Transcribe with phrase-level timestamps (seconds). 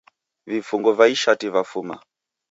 [0.51, 1.99] Vifunguo va ishati vafuma